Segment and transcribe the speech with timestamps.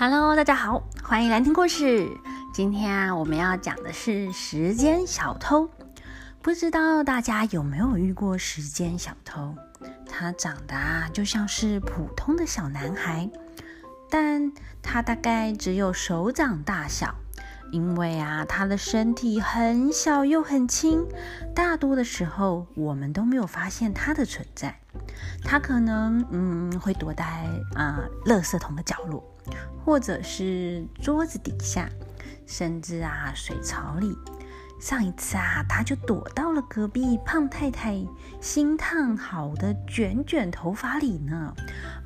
[0.00, 2.08] Hello，大家好，欢迎来听故事。
[2.54, 5.68] 今天啊，我们要讲的是时间小偷。
[6.40, 9.56] 不知道大家有没有遇过时间小偷？
[10.08, 13.28] 他长得啊，就像是普通的小男孩，
[14.08, 17.12] 但他大概只有手掌大小。
[17.72, 21.04] 因为啊，他的身体很小又很轻，
[21.56, 24.78] 大多的时候我们都没有发现他的存在。
[25.42, 27.24] 他可能嗯会躲在
[27.74, 29.22] 啊垃圾桶的角落，
[29.84, 31.88] 或者是桌子底下，
[32.46, 34.16] 甚至啊水槽里。
[34.80, 38.00] 上一次啊，他就躲到了隔壁胖太太
[38.40, 41.52] 新烫好的卷卷头发里呢，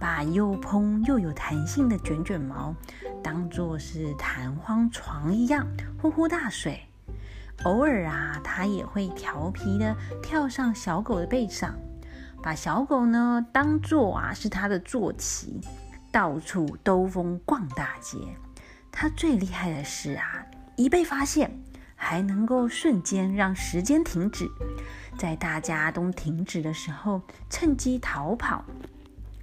[0.00, 2.74] 把又蓬又有弹性的卷卷毛
[3.22, 5.66] 当做是弹簧床一样
[6.00, 6.80] 呼呼大睡。
[7.64, 11.74] 偶尔啊，他也会调皮的跳上小狗的背上，
[12.42, 15.60] 把小狗呢当做啊是他的坐骑，
[16.12, 18.18] 到处兜风逛大街。
[18.92, 20.46] 他最厉害的是啊，
[20.76, 21.50] 一被发现。
[22.04, 24.50] 还能够瞬间让时间停止，
[25.16, 28.64] 在大家都停止的时候趁机逃跑。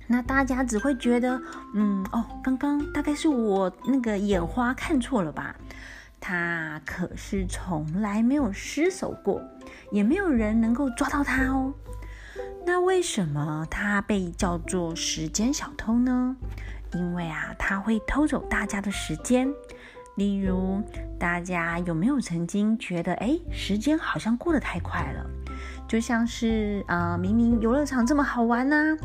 [0.07, 1.41] 那大家只会觉得，
[1.73, 5.55] 嗯，哦，刚刚大概是我那个眼花看错了吧？
[6.19, 9.41] 他可是从来没有失手过，
[9.89, 11.73] 也没有人能够抓到他哦。
[12.65, 16.35] 那为什么他被叫做时间小偷呢？
[16.93, 19.51] 因为啊，他会偷走大家的时间。
[20.15, 20.81] 例如，
[21.17, 25.25] 大家有没有曾经觉得，哎，时间好像过得太快了？
[25.87, 28.97] 就像是啊，明明游乐场这么好玩呢，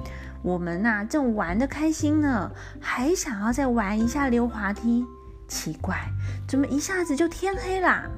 [0.42, 2.50] 我们呐正玩得开心呢，
[2.80, 5.06] 还想要再玩一下溜滑梯，
[5.46, 5.96] 奇怪，
[6.48, 8.10] 怎么一下子就天黑啦？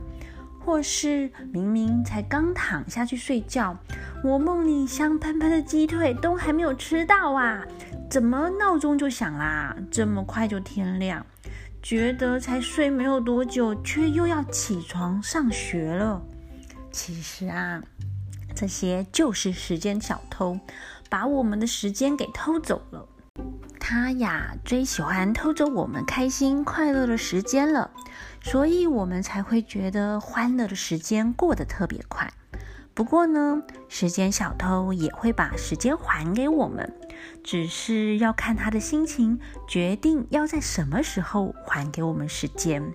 [0.67, 3.79] 或是明明才刚躺下去睡觉，
[4.25, 7.65] 我梦里香喷喷的鸡腿都还没有吃到啊，
[8.11, 9.77] 怎么闹钟就响啦？
[9.93, 11.25] 这么快就天亮？
[11.81, 16.21] 觉得才睡没有多久，却又要起床上学了。
[16.91, 17.81] 其实啊，
[18.53, 20.59] 这些就是时间小偷，
[21.09, 23.07] 把我们的时间给偷走了。
[23.79, 27.89] 他呀，最喜欢偷走我们开心快乐的时间了，
[28.47, 32.33] 所以我们才会觉得欢乐的时间过得特别快。
[32.95, 36.95] 不过呢，时间小偷也会把时间还给我们，
[37.43, 42.95] 只是要看他的心情，决定要在什么时候还给我们时间。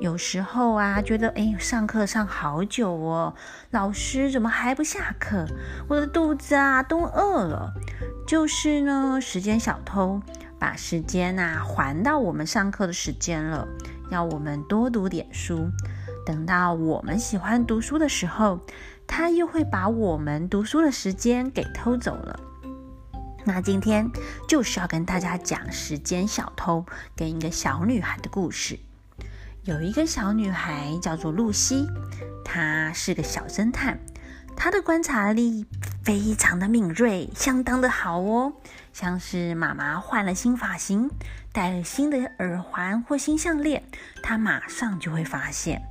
[0.00, 3.34] 有时候啊，觉得哎，上课上好久哦，
[3.70, 5.46] 老师怎么还不下课？
[5.86, 7.72] 我的肚子啊都饿了。
[8.26, 10.20] 就是呢，时间小偷
[10.58, 13.68] 把时间呐还到我们上课的时间了，
[14.12, 15.68] 要我们多读点书。
[16.24, 18.60] 等到我们喜欢读书的时候。
[19.04, 22.40] 他又会把我们读书的时间给偷走了。
[23.44, 24.08] 那今天
[24.48, 28.78] 就是要跟大家讲时间小偷跟一个小女孩的故事。
[29.64, 31.86] 有一个小女孩叫做露西，
[32.42, 33.98] 她是个小侦探，
[34.64, 35.66] 他的观察力
[36.04, 38.52] 非常的敏锐，相当的好哦。
[38.92, 41.10] 像是妈妈换了新发型，
[41.50, 43.82] 戴了新的耳环或新项链，
[44.22, 45.82] 他马上就会发现。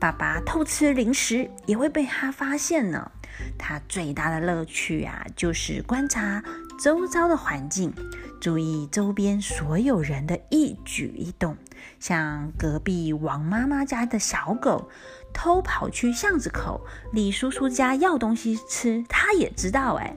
[0.00, 3.12] 爸爸偷吃零食也会被他发现呢。
[3.56, 6.42] 他最大的乐趣啊，就是观察
[6.80, 7.94] 周遭的环境，
[8.40, 11.56] 注意周边所有人的一举一动。
[12.00, 14.90] 像隔壁王妈妈家的小狗
[15.36, 16.80] 偷跑去巷子口
[17.12, 20.16] 李叔叔家要东西吃，他也知道哎。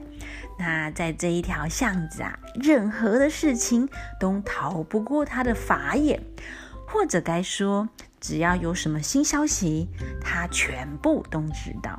[0.58, 3.86] 那在这一条巷子啊，任何的事情
[4.18, 6.18] 都逃不过他的法眼，
[6.88, 7.86] 或者该说。
[8.18, 9.88] 只要有什么新消息，
[10.20, 11.98] 他全部都知道。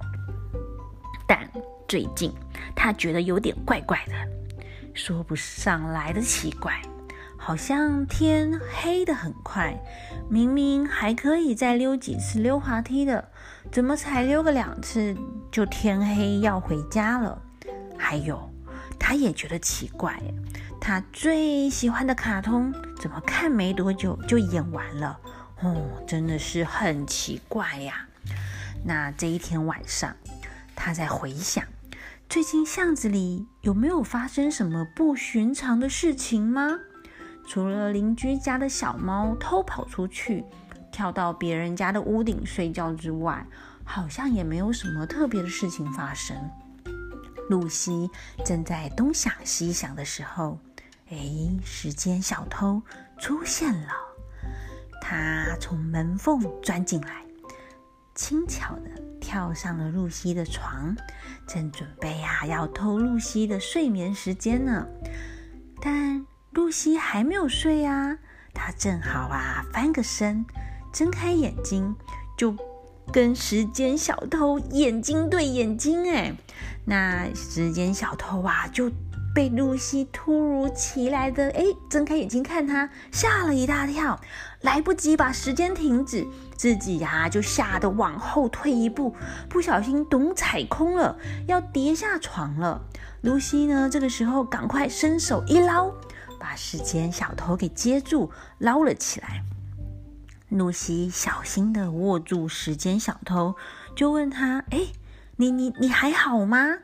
[1.27, 1.49] 但
[1.87, 2.31] 最近
[2.75, 4.13] 他觉得有点怪怪的，
[4.93, 6.79] 说不上来的奇怪，
[7.44, 9.75] 好像天黑的很快，
[10.29, 13.29] 明明还可以再溜几次溜滑梯的，
[13.72, 15.18] 怎么才溜个两次
[15.52, 17.41] 就天黑要回家了？
[17.97, 18.47] 还有，
[18.99, 20.22] 他也觉得奇怪，
[20.79, 25.20] 他最喜欢的卡通怎么看没多久就演完了？
[25.61, 28.08] 哦，真的是很奇怪呀。
[28.85, 30.16] 那这一天晚上，
[30.76, 31.66] 他在回想
[32.29, 36.82] 最近巷子里有没有发生什么不寻常的事情吗？
[37.53, 40.45] 除了邻居家的小猫偷跑出去，
[40.89, 43.45] 跳到别人家的屋顶睡觉之外，
[43.83, 46.33] 好像也没有什么特别的事情发生。
[47.49, 48.09] 露西
[48.45, 50.57] 正在东想西想的时候，
[51.09, 51.17] 哎，
[51.61, 52.81] 时间小偷
[53.19, 53.89] 出现了。
[55.01, 57.25] 他从门缝钻进来，
[58.15, 58.89] 轻巧的
[59.19, 60.95] 跳上了露西的床，
[61.45, 64.87] 正准备呀要偷露西的睡眠时间呢。
[65.81, 68.17] 但露西还没有睡呀，
[68.53, 70.45] 她正好啊翻个身，
[70.93, 71.95] 睁开眼睛，
[72.37, 72.55] 就
[73.11, 76.11] 跟时间小偷眼睛对眼睛。
[76.13, 76.35] 哎，
[76.85, 78.91] 那时间小偷啊就。
[79.33, 84.19] 被露西突如其来的哎睁开眼睛看他，吓了一大跳，
[84.59, 86.27] 来不及把时间停止，
[86.57, 89.15] 自己呀就吓得往后退一步，
[89.47, 91.17] 不小心咚踩空了，
[91.47, 92.81] 要跌下床了。
[93.21, 95.93] 露西呢这个时候赶快伸手一捞，
[96.41, 99.43] 把时间小偷给接住，捞了起来。
[100.49, 103.55] 露西小心的握住时间小偷，
[103.96, 104.88] 就问他：哎，
[105.35, 106.79] 你你你还好吗？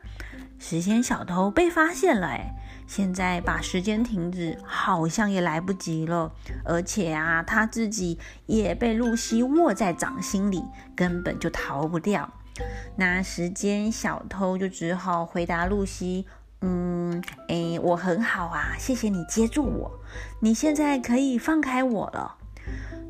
[0.60, 2.54] 时间小偷被发现了，哎，
[2.86, 6.32] 现在把时间停止好像也来不及了，
[6.64, 10.64] 而且啊，他自己也被露西握在掌心里，
[10.94, 12.32] 根本就逃不掉。
[12.96, 16.26] 那时间小偷就只好回答露西
[16.62, 17.22] ：“嗯，
[17.78, 20.00] 我很好啊，谢谢你接住我，
[20.40, 22.36] 你现在可以放开我了。”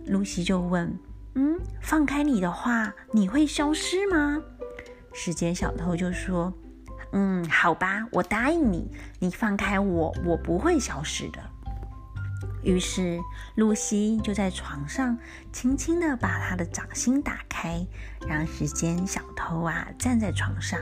[0.07, 0.99] 露西就问
[1.35, 4.43] ：“嗯，放开你的话，你会消失吗？”
[5.13, 6.53] 时间小偷就说。
[7.13, 11.39] 嗯，好吧，我答应你，你放开我，我不会消失的。
[12.63, 13.19] 于是
[13.55, 15.17] 露西就在床上
[15.51, 17.87] 轻轻的把她的掌心打开，
[18.29, 20.79] 让时间小偷啊站在床上。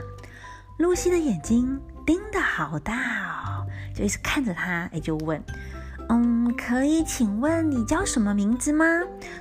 [0.79, 3.56] 露西的眼睛盯得好大哦，
[3.97, 5.43] 就一直看着他，哎，就问
[6.09, 8.85] ：“嗯，可以请问你叫什么名字吗？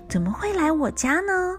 [0.08, 1.58] 怎么会来我家呢？”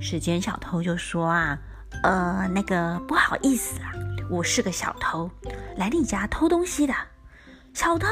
[0.00, 1.56] 时间小偷就说：“啊，
[2.02, 3.92] 呃，那个不好意思啊。”
[4.28, 5.30] 我是个小偷，
[5.76, 6.94] 来你家偷东西的。
[7.72, 8.08] 小偷，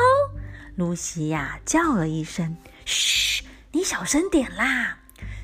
[0.77, 4.99] 露西呀叫了一声：“嘘，你小声点啦。”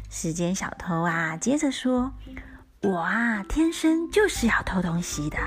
[0.09, 2.13] 时间小偷啊，接着说
[2.83, 5.39] ：“我啊，天生就是要偷东西的。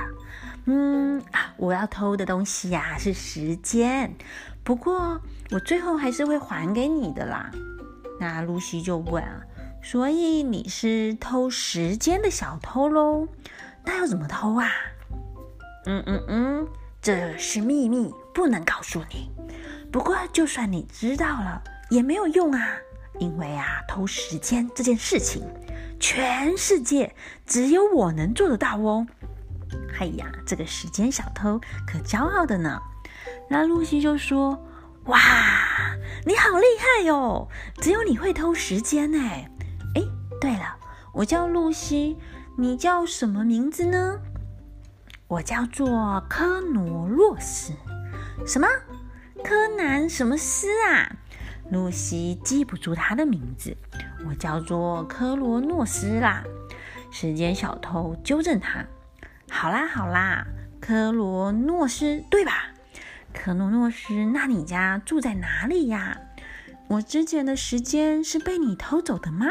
[0.65, 4.13] 嗯啊，我要偷的东西呀是时间，
[4.63, 7.51] 不过我最后还是会还给你的啦。”
[8.19, 9.23] 那露西就问
[9.81, 13.27] ：“所以你是偷时间的小偷喽？
[13.83, 14.69] 那要怎么偷啊？”
[15.87, 16.67] 嗯嗯嗯，
[17.01, 19.31] 这是秘密，不能告诉你。
[19.91, 22.77] 不过，就算你知道了，也没有用啊，
[23.19, 25.43] 因为啊，偷时间这件事情，
[25.99, 27.15] 全世界
[27.47, 29.07] 只有我能做得到哦。
[29.99, 32.81] 哎呀，这个时间小偷可骄傲的呢。
[33.49, 34.65] 那露西就说
[35.05, 35.19] ：“哇，
[36.25, 37.47] 你好厉害哟！
[37.81, 39.19] 只有你会偷时间呢。
[39.19, 40.01] 哎，
[40.39, 40.75] 对了，
[41.13, 42.17] 我叫露西，
[42.57, 44.19] 你叫什么名字呢？”
[45.27, 47.73] 我叫做科罗诺斯，
[48.45, 48.67] 什么？
[49.43, 51.15] 柯南什么斯啊？
[51.69, 53.75] 露西记不住他的名字。
[54.27, 56.43] 我叫做科罗诺斯啦。
[57.11, 58.85] 时间小偷纠正他。
[59.53, 60.47] 好啦好啦，
[60.79, 62.71] 科罗诺斯对吧？
[63.33, 66.17] 科罗诺斯，那你家住在哪里呀？
[66.87, 69.47] 我之前的时间是被你偷走的吗？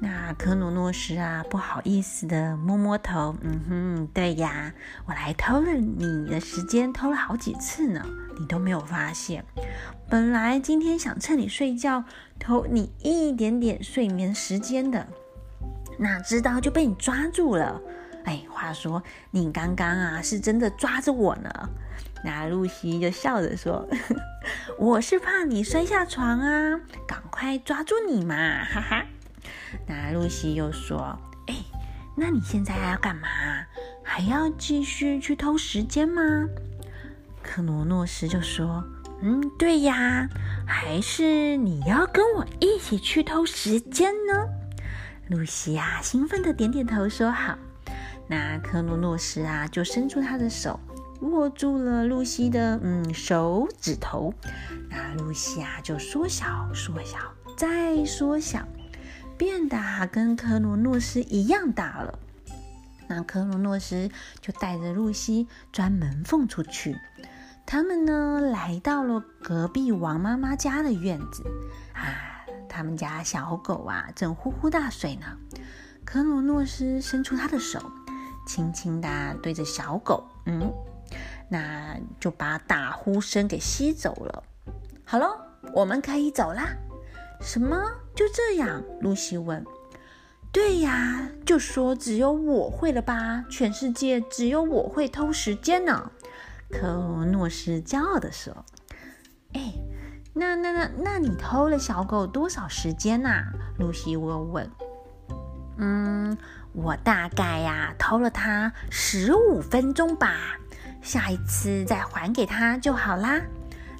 [0.00, 4.74] 那科罗诺斯啊，不好意思的摸摸头，嗯哼，对呀，
[5.06, 8.04] 我来偷了你的时间，偷了好几次呢，
[8.38, 9.44] 你都没有发现。
[10.10, 12.04] 本来今天想趁你睡觉
[12.38, 15.06] 偷你一点点睡眠时间的，
[15.98, 17.80] 哪知道就被你抓住了。
[18.28, 21.50] 哎，话说你刚刚啊，是真的抓着我呢。
[22.22, 23.88] 那露西就笑着说
[24.78, 29.06] ：“我是怕你摔下床啊，赶快抓住你嘛，哈哈。”
[29.88, 31.18] 那露西又说
[31.48, 31.54] ：“哎，
[32.14, 33.28] 那你现在还要干嘛？
[34.04, 36.22] 还要继续去偷时间吗？”
[37.42, 38.84] 克罗诺斯就说
[39.22, 40.28] ：“嗯，对呀，
[40.66, 44.46] 还是你要跟我一起去偷时间呢？”
[45.30, 47.56] 露西啊，兴奋的点点头说：“好。”
[48.28, 50.78] 那克罗诺斯啊，就伸出他的手，
[51.22, 54.32] 握住了露西的嗯手指头。
[54.90, 57.18] 那露西啊，就缩小、缩小、
[57.56, 58.68] 再缩小。
[59.38, 59.78] 变得
[60.10, 62.18] 跟科罗诺斯一样大了。
[63.06, 66.98] 那科罗诺斯就带着露西钻门缝出去。
[67.64, 71.44] 他们呢，来到了隔壁王妈妈家的院子。
[71.92, 75.26] 啊，他们家小狗啊，正呼呼大睡呢。
[76.04, 77.92] 科罗诺斯伸出他的手，
[78.48, 80.72] 轻轻的对着小狗，嗯，
[81.50, 84.42] 那就把打呼声给吸走了。
[85.04, 85.28] 好了，
[85.74, 86.74] 我们可以走啦。
[87.42, 87.76] 什么？
[88.16, 88.82] 就这样？
[89.02, 89.62] 露西问。
[90.50, 93.44] 对呀，就说只有我会了吧？
[93.50, 96.10] 全世界只有我会偷时间呢。
[96.70, 98.64] 科诺斯骄傲地说。
[99.52, 99.74] 哎，
[100.32, 103.44] 那那那那你偷了小狗多少时间呐？
[103.78, 104.70] 露西问问。
[105.78, 106.36] 嗯，
[106.72, 110.58] 我大概呀偷了他十五分钟吧。
[111.00, 113.40] 下一次再还给他就好啦。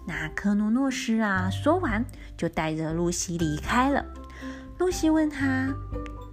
[0.04, 2.04] 那科诺诺斯啊，说完
[2.36, 4.04] 就带着露西离开了。
[4.78, 5.72] 露西问他：“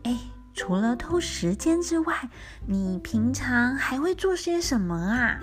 [0.03, 0.17] 哎，
[0.53, 2.29] 除了偷时间之外，
[2.65, 5.39] 你平常还会做些什么啊？”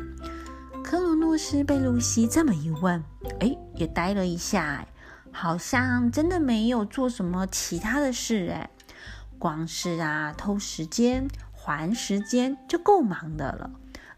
[0.82, 3.02] 科罗诺斯被露西这么一问，
[3.38, 4.85] 哎，也呆了一下，
[5.30, 8.71] 好像真的没有做什么其他的事，哎，
[9.42, 13.72] 光是啊偷时间还时间就够忙的了，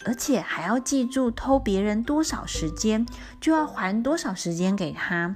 [0.04, 3.06] 而且还要记住偷别人多少时间，
[3.40, 5.34] 就要还多少时间给他。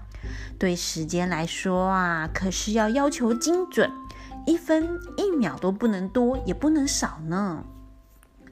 [0.58, 3.90] 对时间来说啊，可是要要求精准，
[4.46, 7.64] 一分一秒都不能多，也不能少呢。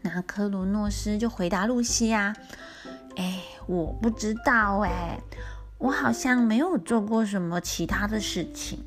[0.01, 2.35] 那科罗诺斯就回答露西啊
[3.17, 5.21] ：“哎，我不知道哎，
[5.77, 8.83] 我好像没有做过什么其他的事情。”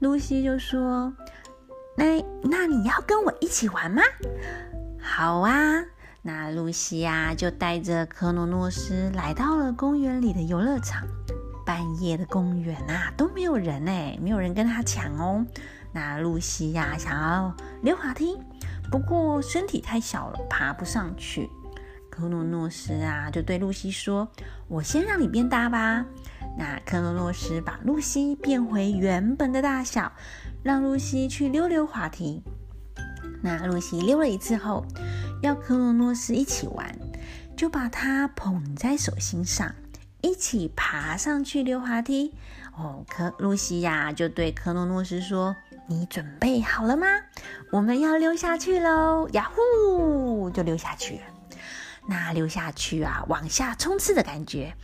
[0.00, 1.14] 露西就说
[1.96, 4.02] ：“那那你要跟我一起玩吗
[5.00, 5.84] ？”“好啊。”
[6.26, 11.06] 那露西呀就带着科诺诺斯来到了公园里的游乐场。
[11.66, 15.44] 半夜的公园啊都没有人哎，没有人跟他抢哦。
[15.92, 18.38] 那露西呀想要溜滑梯。
[18.90, 21.48] 不过身体太小了，爬不上去。
[22.10, 24.28] 科诺诺斯啊，就对露西说
[24.68, 26.04] ：“我先让你变大吧。”
[26.56, 30.12] 那科诺诺斯把露西变回原本的大小，
[30.64, 32.42] 让露西去溜溜滑梯。
[33.42, 34.84] 那露西溜了一次后，
[35.42, 36.98] 要科诺诺斯一起玩，
[37.56, 39.72] 就把他捧在手心上，
[40.22, 42.34] 一起爬上去溜滑梯。
[42.76, 45.54] 哦，科露西呀，就对科诺诺斯说。
[45.86, 47.06] 你准备好了吗？
[47.70, 49.28] 我们要溜下去喽！
[49.32, 51.20] 呀呼，就溜下去。
[52.08, 54.74] 那溜下去啊，往下冲刺的感觉，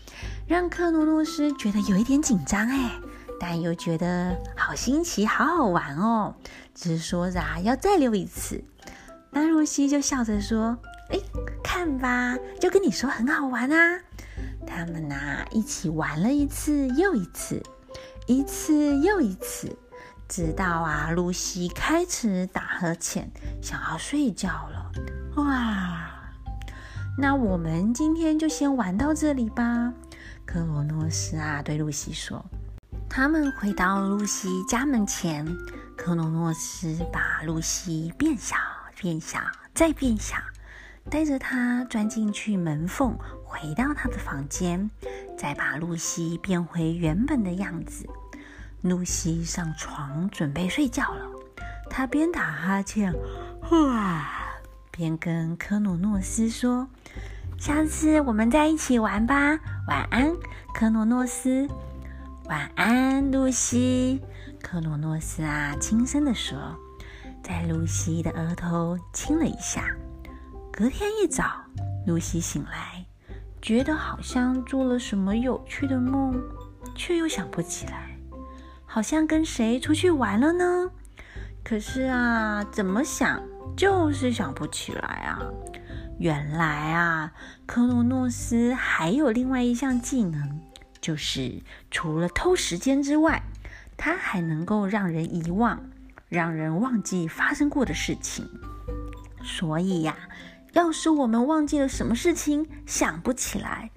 [0.47, 2.91] 让克诺诺斯觉得有一点紧张哎，
[3.41, 6.35] 但又觉得好新奇、好好玩哦。
[6.75, 8.63] 只是说着要再溜一次。
[9.31, 10.77] 那露西就笑着说
[11.11, 11.19] ：“哎，
[11.65, 14.01] 看吧，就跟你说很好玩啊。”
[14.67, 17.63] 他们呐，一起玩了一次又一次，
[18.27, 19.77] 一次又一次。
[20.29, 23.29] 直到啊，露西开始打呵欠，
[23.61, 24.93] 想要睡觉了。
[25.37, 26.09] 哇，
[27.19, 29.93] 那我们今天就先玩到这里吧。
[30.47, 32.45] 克罗诺斯啊，对露西说。
[33.13, 35.45] 他们回到露西家门前，
[35.97, 38.55] 克诺诺斯把露西变小、
[38.97, 39.41] 变小、
[39.75, 40.37] 再变小，
[41.11, 44.89] 带着她钻进去门缝，回到他的房间，
[45.37, 48.09] 再把露西变回原本的样子。
[48.83, 51.27] 露西上床准备睡觉了，
[51.91, 53.13] 她边打哈欠，
[53.73, 54.25] 哇，
[54.93, 56.87] 边跟科诺诺斯说
[57.59, 60.33] ：“下次我们再一起玩吧，晚安，
[60.73, 61.69] 科诺诺斯。
[62.51, 64.21] ”“晚安，露西。”
[64.61, 66.59] 科罗诺斯啊，轻声的说，
[67.45, 69.85] 在露西的额头亲了一下。
[70.73, 71.45] 隔天一早，
[72.09, 73.07] 露西醒来，
[73.63, 76.43] 觉得好像做了什么有趣的梦，
[76.97, 78.19] 却又想不起来。
[78.85, 80.91] 好像跟谁出去玩了呢？
[81.63, 83.41] 可是啊，怎么想
[83.77, 85.39] 就是想不起来啊！
[86.19, 87.33] 原来啊，
[87.65, 90.61] 科罗诺斯还有另外一项技能，
[91.01, 93.43] 就是除了偷时间之外，
[93.97, 95.91] 它还能够让人遗忘，
[96.29, 98.49] 让人忘记发生过的事情。
[99.43, 100.17] 所以呀，
[100.73, 103.91] 要是我们忘记了什么事情，想不起来。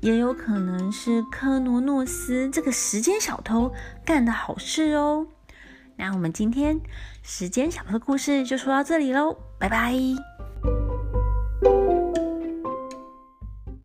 [0.00, 3.72] 也有可能是科罗诺斯这个时间小偷
[4.04, 5.26] 干的好事哦。
[5.96, 6.78] 那我们今天
[7.22, 9.94] 时间小偷的故事就说到这里喽，拜拜。